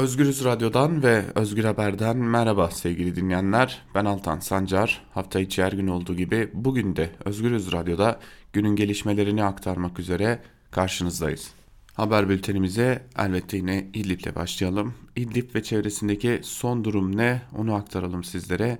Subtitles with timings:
[0.00, 3.82] Özgürüz Radyo'dan ve Özgür Haber'den merhaba sevgili dinleyenler.
[3.94, 5.02] Ben Altan Sancar.
[5.14, 8.20] Hafta içi her gün olduğu gibi bugün de Özgürüz Radyo'da
[8.52, 11.50] günün gelişmelerini aktarmak üzere karşınızdayız.
[11.94, 14.94] Haber bültenimize elbette yine İdlib'le başlayalım.
[15.16, 18.78] İdlib ve çevresindeki son durum ne onu aktaralım sizlere.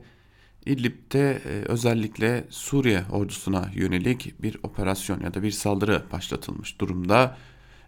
[0.66, 7.36] İdlib'de e, özellikle Suriye ordusuna yönelik bir operasyon ya da bir saldırı başlatılmış durumda.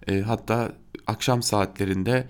[0.09, 0.73] E, hatta
[1.07, 2.27] akşam saatlerinde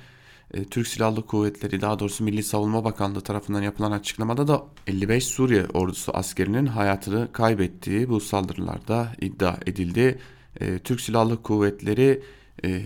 [0.55, 5.67] e, Türk Silahlı Kuvvetleri daha doğrusu Milli Savunma Bakanlığı tarafından yapılan açıklamada da 55 Suriye
[5.75, 10.19] ordusu askerinin hayatını kaybettiği bu saldırılarda iddia edildi.
[10.61, 12.23] E, Türk Silahlı Kuvvetleri
[12.65, 12.83] e,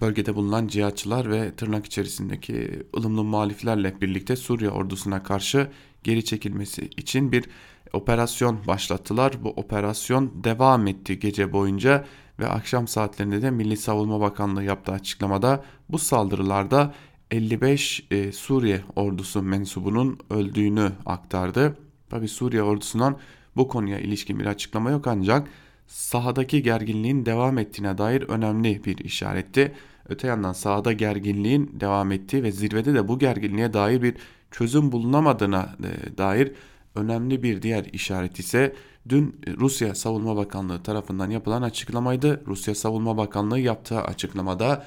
[0.00, 5.68] bölgede bulunan cihatçılar ve tırnak içerisindeki ılımlı muhaliflerle birlikte Suriye ordusuna karşı
[6.04, 7.44] geri çekilmesi için bir
[7.92, 9.44] operasyon başlattılar.
[9.44, 12.04] Bu operasyon devam etti gece boyunca
[12.38, 16.94] ve akşam saatlerinde de Milli Savunma Bakanlığı yaptığı açıklamada bu saldırılarda
[17.30, 21.76] 55 e, Suriye ordusu mensubunun öldüğünü aktardı.
[22.10, 23.18] Tabi Suriye ordusundan
[23.56, 25.48] bu konuya ilişkin bir açıklama yok ancak
[25.86, 29.74] sahadaki gerginliğin devam ettiğine dair önemli bir işaretti.
[30.08, 34.14] Öte yandan sahada gerginliğin devam ettiği ve zirvede de bu gerginliğe dair bir
[34.50, 36.52] çözüm bulunamadığına e, dair
[36.94, 38.74] önemli bir diğer işaret ise
[39.08, 42.42] dün Rusya Savunma Bakanlığı tarafından yapılan açıklamaydı.
[42.46, 44.86] Rusya Savunma Bakanlığı yaptığı açıklamada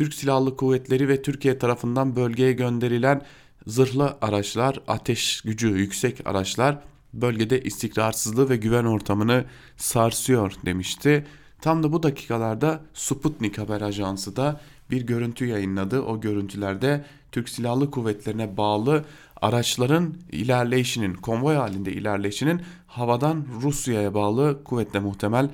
[0.00, 3.22] Türk Silahlı Kuvvetleri ve Türkiye tarafından bölgeye gönderilen
[3.66, 6.78] zırhlı araçlar, ateş gücü yüksek araçlar
[7.12, 9.44] bölgede istikrarsızlığı ve güven ortamını
[9.76, 11.26] sarsıyor demişti.
[11.60, 16.00] Tam da bu dakikalarda Sputnik haber ajansı da bir görüntü yayınladı.
[16.02, 19.04] O görüntülerde Türk Silahlı Kuvvetlerine bağlı
[19.40, 25.48] araçların ilerleyişinin, konvoy halinde ilerleyişinin havadan Rusya'ya bağlı kuvvetle muhtemel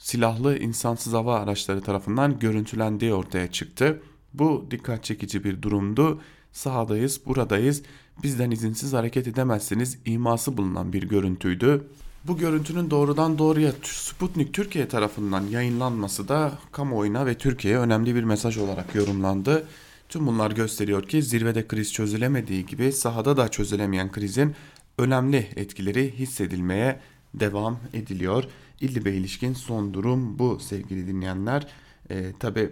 [0.00, 4.02] silahlı insansız hava araçları tarafından görüntülendiği ortaya çıktı.
[4.34, 6.20] Bu dikkat çekici bir durumdu.
[6.52, 7.82] Sahadayız, buradayız.
[8.22, 11.84] Bizden izinsiz hareket edemezsiniz iması bulunan bir görüntüydü.
[12.24, 18.58] Bu görüntünün doğrudan doğruya Sputnik Türkiye tarafından yayınlanması da kamuoyuna ve Türkiye'ye önemli bir mesaj
[18.58, 19.66] olarak yorumlandı.
[20.08, 24.54] Tüm bunlar gösteriyor ki zirvede kriz çözülemediği gibi sahada da çözülemeyen krizin
[24.98, 27.00] önemli etkileri hissedilmeye
[27.34, 28.44] devam ediliyor.
[28.80, 31.66] İdlib'e ilişkin son durum bu sevgili dinleyenler.
[32.10, 32.70] E, Tabi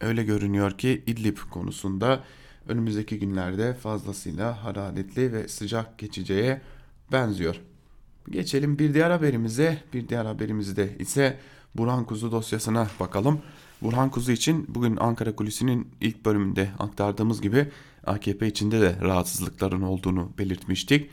[0.00, 2.24] öyle görünüyor ki İdlib konusunda
[2.68, 6.60] önümüzdeki günlerde fazlasıyla hararetli ve sıcak geçeceğe
[7.12, 7.60] benziyor.
[8.30, 9.82] Geçelim bir diğer haberimize.
[9.92, 11.38] Bir diğer haberimizde ise
[11.74, 13.40] Burhan Kuzu dosyasına bakalım.
[13.82, 17.66] Burhan Kuzu için bugün Ankara Kulisi'nin ilk bölümünde aktardığımız gibi
[18.06, 21.10] AKP içinde de rahatsızlıkların olduğunu belirtmiştik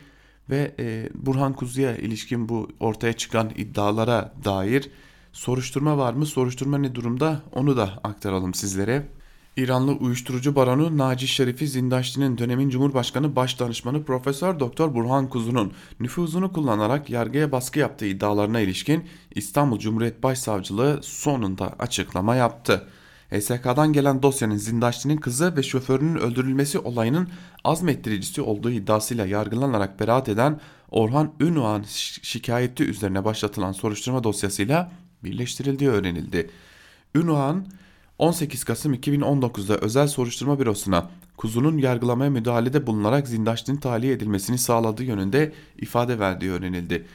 [0.51, 4.89] ve e, Burhan Kuzu'ya ilişkin bu ortaya çıkan iddialara dair
[5.34, 6.25] soruşturma var mı?
[6.25, 7.41] Soruşturma ne durumda?
[7.51, 9.07] Onu da aktaralım sizlere.
[9.57, 17.09] İranlı uyuşturucu baronu Naci Şerifi Zindaşti'nin dönemin Cumhurbaşkanı Başdanışmanı Profesör Doktor Burhan Kuzu'nun nüfuzunu kullanarak
[17.09, 19.03] yargıya baskı yaptığı iddialarına ilişkin
[19.35, 22.88] İstanbul Cumhuriyet Başsavcılığı sonunda açıklama yaptı.
[23.31, 27.28] HSK'dan gelen dosyanın Zindaşti'nin kızı ve şoförünün öldürülmesi olayının
[27.64, 30.59] azmettiricisi olduğu iddiasıyla yargılanarak beraat eden
[30.92, 31.84] Orhan Ünvan
[32.22, 34.92] şikayeti üzerine başlatılan soruşturma dosyasıyla
[35.24, 36.50] birleştirildiği öğrenildi.
[37.16, 37.66] Ünvan
[38.18, 45.53] 18 Kasım 2019'da özel soruşturma bürosuna kuzunun yargılamaya müdahalede bulunarak Zindaşti'nin tahliye edilmesini sağladığı yönünde
[45.78, 47.06] ifade verdiği öğrenildi.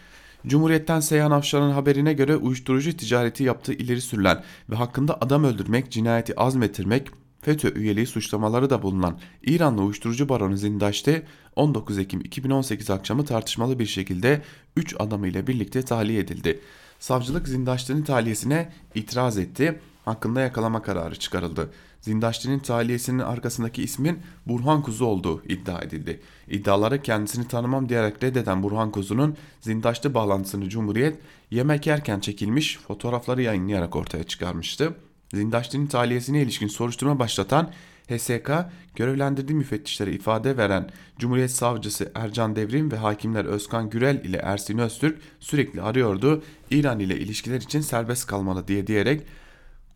[0.49, 6.41] Cumhuriyet'ten Seyhan Afşar'ın haberine göre uyuşturucu ticareti yaptığı ileri sürülen ve hakkında adam öldürmek, cinayeti
[6.41, 7.11] azmettirmek,
[7.43, 11.23] FETÖ üyeliği suçlamaları da bulunan İranlı uyuşturucu baronu Zindaş'te
[11.57, 14.43] 19 Ekim 2018 akşamı tartışmalı bir şekilde
[14.77, 16.61] 3 adamıyla birlikte tahliye edildi.
[16.99, 19.81] Savcılık Zindaş'ın tahliyesine itiraz etti.
[20.05, 21.71] Hakkında yakalama kararı çıkarıldı.
[22.07, 26.21] Zindaşti'nin tahliyesinin arkasındaki ismin Burhan Kuzu olduğu iddia edildi.
[26.49, 31.19] İddiaları kendisini tanımam diyerek reddeden Burhan Kuzu'nun Zindaşti bağlantısını Cumhuriyet
[31.51, 34.95] yemek yerken çekilmiş fotoğrafları yayınlayarak ortaya çıkarmıştı.
[35.35, 37.71] Zindaşti'nin tahliyesine ilişkin soruşturma başlatan
[38.09, 38.51] HSK
[38.95, 45.19] görevlendirdiği müfettişlere ifade veren Cumhuriyet Savcısı Ercan Devrim ve hakimler Özkan Gürel ile Ersin Öztürk
[45.41, 46.43] sürekli arıyordu.
[46.71, 49.23] İran ile ilişkiler için serbest kalmalı diye diyerek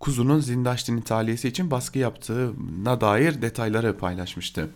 [0.01, 4.71] Kuzu'nun Zindaşti'nin tahliyesi için baskı yaptığına dair detayları paylaşmıştı.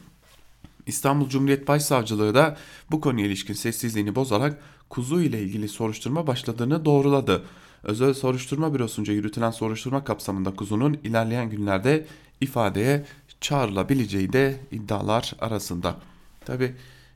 [0.87, 2.56] İstanbul Cumhuriyet Başsavcılığı da
[2.91, 7.43] bu konuya ilişkin sessizliğini bozarak Kuzu ile ilgili soruşturma başladığını doğruladı.
[7.82, 12.06] Özel Soruşturma Bürosu'nca yürütülen soruşturma kapsamında Kuzu'nun ilerleyen günlerde
[12.41, 13.05] ifadeye
[13.41, 15.97] çağrılabileceği de iddialar arasında.
[16.44, 16.75] Tabi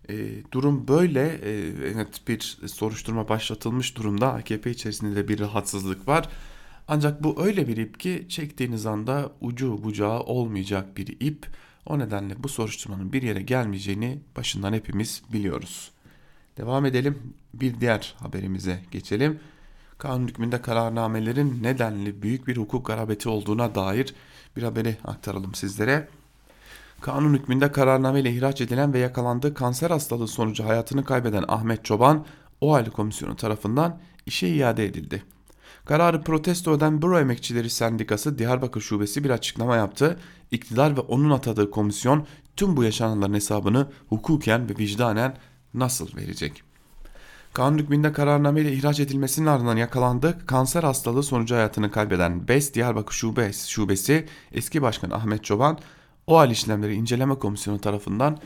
[0.08, 0.14] e,
[0.52, 1.50] durum böyle e,
[1.92, 6.28] evet bir soruşturma başlatılmış durumda AKP içerisinde de bir rahatsızlık var.
[6.88, 11.46] Ancak bu öyle bir ip ki çektiğiniz anda ucu bucağı olmayacak bir ip.
[11.86, 15.90] O nedenle bu soruşturmanın bir yere gelmeyeceğini başından hepimiz biliyoruz.
[16.56, 17.18] Devam edelim.
[17.54, 19.40] Bir diğer haberimize geçelim.
[19.98, 24.14] Kanun hükmünde kararnamelerin nedenli büyük bir hukuk garabeti olduğuna dair
[24.56, 26.08] bir haberi aktaralım sizlere.
[27.00, 32.26] Kanun hükmünde kararnameyle ihraç edilen ve yakalandığı kanser hastalığı sonucu hayatını kaybeden Ahmet Çoban,
[32.60, 35.22] OHAL Komisyonu tarafından işe iade edildi.
[35.88, 40.20] Kararı protesto eden Büro Emekçileri Sendikası Diyarbakır Şubesi bir açıklama yaptı.
[40.50, 42.26] İktidar ve onun atadığı komisyon
[42.56, 45.36] tüm bu yaşananların hesabını hukuken ve vicdanen
[45.74, 46.62] nasıl verecek?
[47.52, 50.38] Kanun hükmünde kararnameyle ihraç edilmesinin ardından yakalandı.
[50.46, 55.78] Kanser hastalığı sonucu hayatını kaybeden BES Diyarbakır Şubesi, Şubesi eski başkan Ahmet Çoban
[56.26, 58.38] OHAL işlemleri inceleme komisyonu tarafından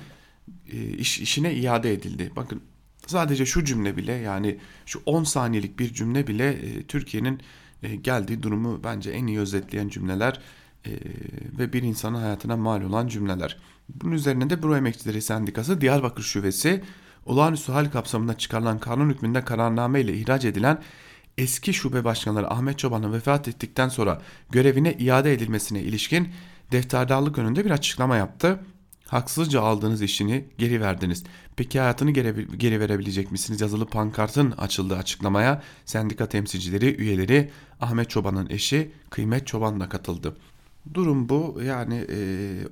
[0.73, 2.33] e, iş, işine iade edildi.
[2.37, 2.63] Bakın
[3.07, 7.41] sadece şu cümle bile yani şu 10 saniyelik bir cümle bile e, Türkiye'nin
[7.83, 10.41] e, geldiği durumu bence en iyi özetleyen cümleler
[10.87, 10.91] e,
[11.59, 13.59] ve bir insanın hayatına mal olan cümleler.
[13.89, 16.83] Bunun üzerine de Büro Emekçileri Sendikası Diyarbakır Şubesi
[17.27, 20.83] olağanüstü hal kapsamında çıkarılan kanun hükmünde kararname ile ihraç edilen
[21.39, 26.29] eski şube başkanları Ahmet Çoban'ın vefat ettikten sonra görevine iade edilmesine ilişkin
[26.73, 28.61] defterdarlık önünde bir açıklama yaptı.
[29.13, 31.25] Haksızca aldığınız işini geri verdiniz.
[31.57, 33.61] Peki hayatını geri, geri verebilecek misiniz?
[33.61, 37.51] Yazılı pankartın açıldığı açıklamaya sendika temsilcileri, üyeleri
[37.81, 40.37] Ahmet Çoban'ın eşi Kıymet Çoban da katıldı.
[40.95, 41.61] Durum bu.
[41.67, 42.19] Yani e,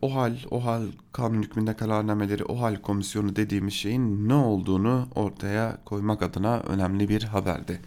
[0.02, 0.82] OHAL, OHAL
[1.12, 7.80] kanun hükmünde kararnameleri, OHAL komisyonu dediğimiz şeyin ne olduğunu ortaya koymak adına önemli bir haberdi.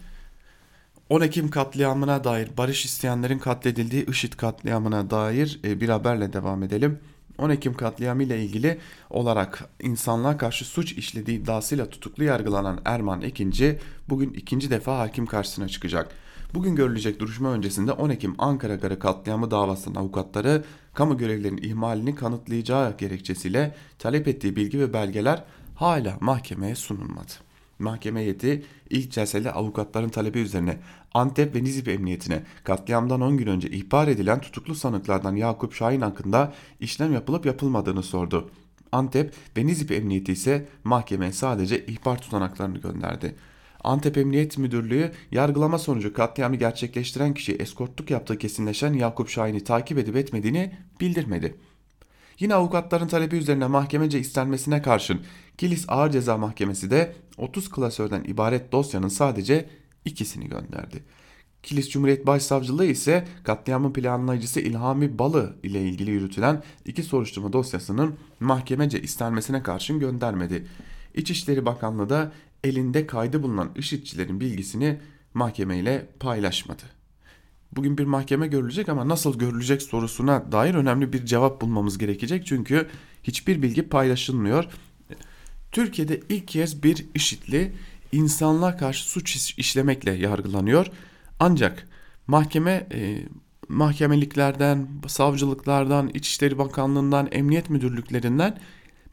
[1.08, 6.98] 10 Ekim katliamına dair barış isteyenlerin katledildiği IŞİD katliamına dair e, bir haberle devam edelim.
[7.38, 8.78] 10 Ekim katliamı ile ilgili
[9.10, 13.78] olarak insanlığa karşı suç işlediği iddiasıyla tutuklu yargılanan Erman Ekinci
[14.08, 16.10] bugün ikinci defa hakim karşısına çıkacak.
[16.54, 20.64] Bugün görülecek duruşma öncesinde 10 Ekim Ankara Garı katliamı davasının avukatları
[20.94, 25.44] kamu görevlerinin ihmalini kanıtlayacağı gerekçesiyle talep ettiği bilgi ve belgeler
[25.74, 27.32] hala mahkemeye sunulmadı.
[27.78, 30.78] Mahkeme heyeti ilk celsede avukatların talebi üzerine
[31.14, 36.52] Antep ve Nizip Emniyetine katliamdan 10 gün önce ihbar edilen tutuklu sanıklardan Yakup Şahin hakkında
[36.80, 38.50] işlem yapılıp yapılmadığını sordu.
[38.92, 43.36] Antep ve Nizip Emniyeti ise mahkemeye sadece ihbar tutanaklarını gönderdi.
[43.84, 50.16] Antep Emniyet Müdürlüğü yargılama sonucu katliamı gerçekleştiren kişi eskortluk yaptığı kesinleşen Yakup Şahin'i takip edip
[50.16, 51.56] etmediğini bildirmedi.
[52.38, 55.20] Yine avukatların talebi üzerine mahkemece istenmesine karşın
[55.58, 59.68] Kilis Ağır Ceza Mahkemesi de 30 klasörden ibaret dosyanın sadece
[60.04, 61.04] ikisini gönderdi.
[61.62, 69.02] Kilis Cumhuriyet Başsavcılığı ise katliamın planlayıcısı İlhami Balı ile ilgili yürütülen iki soruşturma dosyasının mahkemece
[69.02, 70.66] istenmesine karşın göndermedi.
[71.14, 72.32] İçişleri Bakanlığı da
[72.64, 75.00] elinde kaydı bulunan IŞİD'çilerin bilgisini
[75.34, 76.82] mahkemeyle paylaşmadı.
[77.72, 82.46] Bugün bir mahkeme görülecek ama nasıl görülecek sorusuna dair önemli bir cevap bulmamız gerekecek.
[82.46, 82.88] Çünkü
[83.22, 84.68] hiçbir bilgi paylaşılmıyor.
[85.74, 87.72] Türkiye'de ilk kez bir IŞİD'li
[88.12, 90.86] insanlığa karşı suç işlemekle yargılanıyor.
[91.40, 91.88] Ancak
[92.26, 93.18] mahkeme e,
[93.68, 98.58] mahkemeliklerden, savcılıklardan, İçişleri Bakanlığı'ndan, emniyet müdürlüklerinden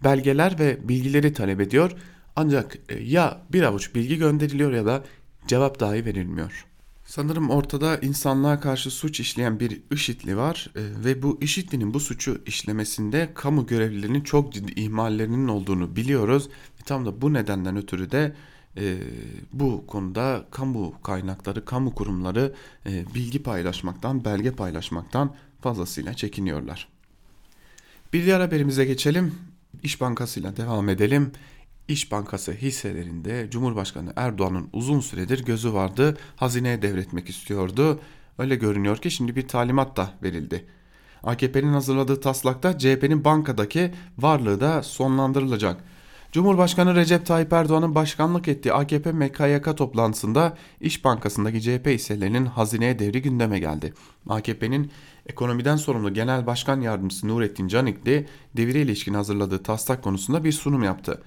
[0.04, 1.92] belgeler ve bilgileri talep ediyor.
[2.36, 5.04] Ancak e, ya bir avuç bilgi gönderiliyor ya da
[5.48, 6.66] cevap dahi verilmiyor.
[7.12, 12.42] Sanırım ortada insanlığa karşı suç işleyen bir IŞİD'li var e, ve bu IŞİD'linin bu suçu
[12.46, 16.50] işlemesinde kamu görevlilerinin çok ciddi ihmallerinin olduğunu biliyoruz.
[16.50, 18.36] Ve tam da bu nedenden ötürü de
[18.78, 18.98] e,
[19.54, 22.54] bu konuda kamu kaynakları, kamu kurumları
[22.86, 26.88] e, bilgi paylaşmaktan, belge paylaşmaktan fazlasıyla çekiniyorlar.
[28.14, 29.36] Bir diğer haberimize geçelim.
[29.84, 31.32] İş Bankası ile devam edelim.
[31.88, 36.18] İş Bankası hisselerinde Cumhurbaşkanı Erdoğan'ın uzun süredir gözü vardı.
[36.36, 38.00] Hazineye devretmek istiyordu.
[38.38, 40.66] Öyle görünüyor ki şimdi bir talimat da verildi.
[41.24, 45.84] AKP'nin hazırladığı taslakta CHP'nin bankadaki varlığı da sonlandırılacak.
[46.32, 53.22] Cumhurbaşkanı Recep Tayyip Erdoğan'ın başkanlık ettiği AKP MKYK toplantısında İş Bankası'ndaki CHP hisselerinin hazineye devri
[53.22, 53.94] gündeme geldi.
[54.30, 54.92] AKP'nin
[55.26, 61.22] ekonomiden sorumlu Genel Başkan Yardımcısı Nurettin Canikli devire ilişkin hazırladığı taslak konusunda bir sunum yaptı.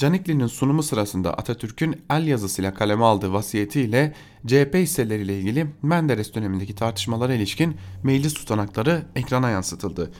[0.00, 4.14] Canikli'nin sunumu sırasında Atatürk'ün el yazısıyla kaleme aldığı vasiyetiyle
[4.46, 10.10] CHP hisseleriyle ilgili Menderes dönemindeki tartışmalara ilişkin meclis tutanakları ekrana yansıtıldı.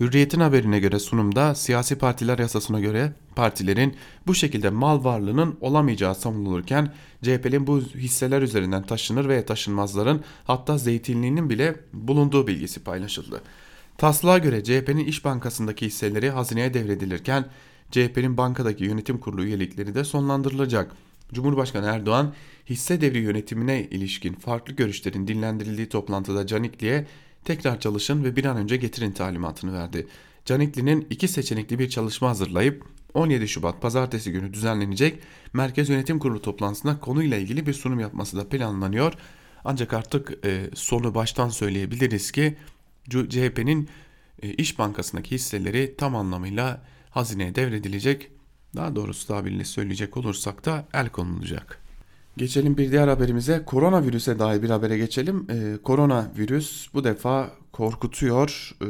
[0.00, 6.92] Hürriyet'in haberine göre sunumda siyasi partiler yasasına göre partilerin bu şekilde mal varlığının olamayacağı savunulurken
[7.22, 13.42] CHP'nin bu hisseler üzerinden taşınır veya taşınmazların hatta zeytinliğinin bile bulunduğu bilgisi paylaşıldı.
[13.98, 17.44] Taslağa göre CHP'nin İş Bankası'ndaki hisseleri hazineye devredilirken
[17.90, 20.92] CHP'nin bankadaki yönetim kurulu üyelikleri de sonlandırılacak.
[21.32, 22.34] Cumhurbaşkanı Erdoğan
[22.70, 27.06] hisse devri yönetimine ilişkin farklı görüşlerin dinlendirildiği toplantıda Canikli'ye
[27.44, 30.06] tekrar çalışın ve bir an önce getirin talimatını verdi.
[30.44, 35.18] Canikli'nin iki seçenekli bir çalışma hazırlayıp 17 Şubat pazartesi günü düzenlenecek
[35.52, 39.12] Merkez Yönetim Kurulu toplantısında konuyla ilgili bir sunum yapması da planlanıyor.
[39.64, 42.56] Ancak artık e, sonu baştan söyleyebiliriz ki
[43.08, 43.88] CHP'nin
[44.42, 46.82] e, İş Bankası'ndaki hisseleri tam anlamıyla
[47.18, 48.30] hazineye devredilecek.
[48.76, 51.80] Daha doğrusu tabiriyle söyleyecek olursak da el konulacak.
[52.36, 53.64] Geçelim bir diğer haberimize.
[53.66, 55.46] Koronavirüse dair bir habere geçelim.
[55.50, 58.74] Ee, koronavirüs bu defa korkutuyor.
[58.82, 58.86] Ee,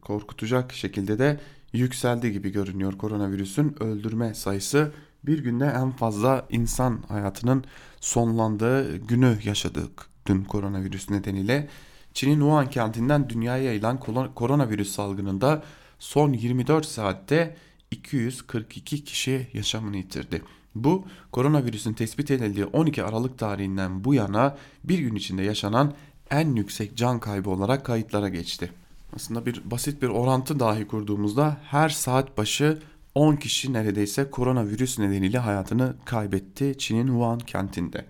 [0.00, 1.40] korkutacak şekilde de
[1.72, 4.92] yükseldi gibi görünüyor koronavirüsün öldürme sayısı.
[5.26, 7.64] Bir günde en fazla insan hayatının
[8.00, 11.68] sonlandığı günü yaşadık dün koronavirüs nedeniyle.
[12.14, 14.00] Çin'in Wuhan kentinden dünyaya yayılan
[14.34, 15.62] koronavirüs salgınında
[15.98, 17.56] son 24 saatte
[17.90, 20.42] 242 kişi yaşamını yitirdi.
[20.74, 25.94] Bu koronavirüsün tespit edildiği 12 Aralık tarihinden bu yana bir gün içinde yaşanan
[26.30, 28.72] en yüksek can kaybı olarak kayıtlara geçti.
[29.16, 32.78] Aslında bir basit bir orantı dahi kurduğumuzda her saat başı
[33.14, 38.04] 10 kişi neredeyse koronavirüs nedeniyle hayatını kaybetti Çin'in Wuhan kentinde.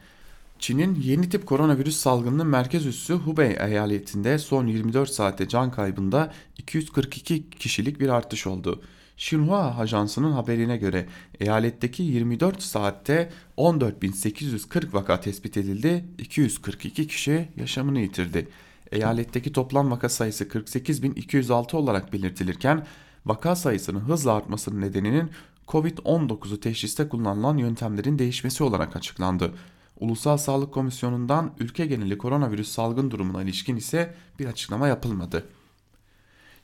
[0.59, 7.51] Çin'in yeni tip koronavirüs salgınının merkez üssü Hubei eyaletinde son 24 saatte can kaybında 242
[7.51, 8.83] kişilik bir artış oldu.
[9.17, 11.07] Xinhua Ajansı'nın haberine göre
[11.41, 18.49] eyaletteki 24 saatte 14.840 vaka tespit edildi, 242 kişi yaşamını yitirdi.
[18.93, 22.87] Eyaletteki toplam vaka sayısı 48.206 olarak belirtilirken
[23.27, 25.31] vaka sayısının hızla artmasının nedeninin
[25.69, 29.53] Covid-19'u teşhiste kullanılan yöntemlerin değişmesi olarak açıklandı.
[30.01, 35.45] Ulusal Sağlık Komisyonu'ndan ülke geneli koronavirüs salgın durumuna ilişkin ise bir açıklama yapılmadı.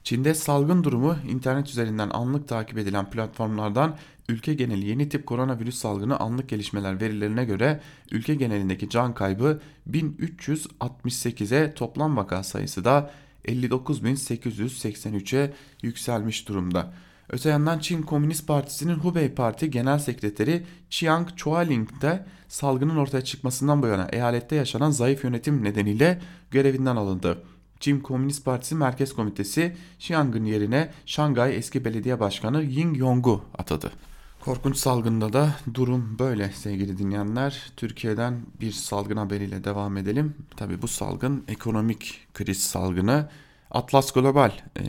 [0.05, 3.97] Çin'de salgın durumu internet üzerinden anlık takip edilen platformlardan
[4.29, 9.61] ülke geneli yeni tip koronavirüs salgını anlık gelişmeler verilerine göre ülke genelindeki can kaybı
[9.91, 13.11] 1368'e toplam vaka sayısı da
[13.45, 16.93] 59.883'e yükselmiş durumda.
[17.31, 23.83] Öte yandan Çin Komünist Partisi'nin Hubei Parti Genel Sekreteri Chiang Chualing de salgının ortaya çıkmasından
[23.83, 27.43] bu yana eyalette yaşanan zayıf yönetim nedeniyle görevinden alındı.
[27.81, 33.93] Çin Komünist Partisi Merkez Komitesi Xiang'ın yerine Şangay eski belediye başkanı Ying Yong'u atadı.
[34.41, 37.73] Korkunç salgında da durum böyle sevgili dinleyenler.
[37.77, 40.35] Türkiye'den bir salgın haberiyle devam edelim.
[40.57, 43.29] Tabi bu salgın ekonomik kriz salgını.
[43.73, 44.83] Atlas Global e,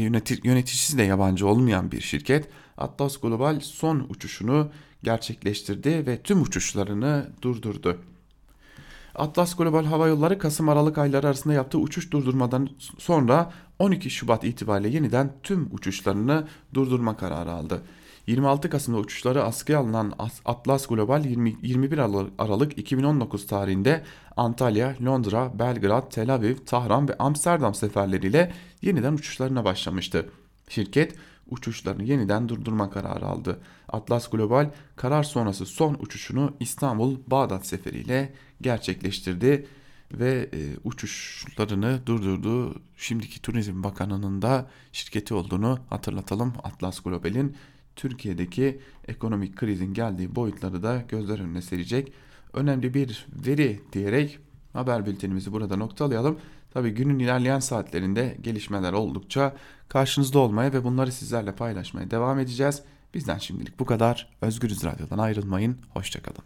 [0.00, 2.48] yöneti, yöneticisi de yabancı olmayan bir şirket.
[2.78, 4.70] Atlas Global son uçuşunu
[5.02, 7.98] gerçekleştirdi ve tüm uçuşlarını durdurdu.
[9.14, 15.32] Atlas Global Hava Yolları Kasım-Aralık ayları arasında yaptığı uçuş durdurmadan sonra 12 Şubat itibariyle yeniden
[15.42, 17.82] tüm uçuşlarını durdurma kararı aldı.
[18.26, 20.12] 26 Kasım'da uçuşları askıya alınan
[20.44, 21.98] Atlas Global 20, 21
[22.38, 24.04] Aralık 2019 tarihinde
[24.36, 28.52] Antalya, Londra, Belgrad, Tel Aviv, Tahran ve Amsterdam seferleriyle
[28.82, 30.30] yeniden uçuşlarına başlamıştı.
[30.68, 31.14] Şirket
[31.50, 33.60] uçuşlarını yeniden durdurma kararı aldı.
[33.88, 39.66] Atlas Global karar sonrası son uçuşunu İstanbul-Bağdat seferiyle gerçekleştirdi
[40.18, 42.82] ve e, uçuşlarını durdurdu.
[42.96, 46.52] Şimdiki Turizm Bakanı'nın da şirketi olduğunu hatırlatalım.
[46.62, 47.56] Atlas Global'in
[47.96, 52.12] Türkiye'deki ekonomik krizin geldiği boyutları da gözler önüne serecek
[52.52, 54.38] önemli bir veri diyerek
[54.72, 56.38] haber bültenimizi burada noktalayalım.
[56.74, 59.56] Tabi günün ilerleyen saatlerinde gelişmeler oldukça
[59.88, 62.82] karşınızda olmaya ve bunları sizlerle paylaşmaya devam edeceğiz.
[63.14, 64.28] Bizden şimdilik bu kadar.
[64.40, 65.78] Özgürüz Radyo'dan ayrılmayın.
[65.90, 66.44] Hoşçakalın.